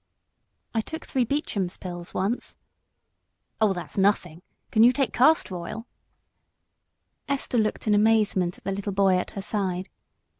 [0.73, 2.57] "I took three Beecham's pills once."
[3.61, 4.41] "Oh, that's nothing.
[4.71, 5.85] Can you take castor oil?"
[7.29, 9.89] Esther looked in amazement at the little boy at her side.